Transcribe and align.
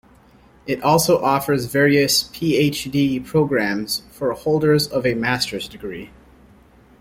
It 0.65 0.81
also 0.81 1.21
offers 1.21 1.65
various 1.65 2.23
Ph.D. 2.23 3.19
programmes 3.19 4.01
for 4.09 4.31
holders 4.33 4.87
of 4.87 5.05
a 5.05 5.13
master's 5.13 5.67
degree. 5.69 6.09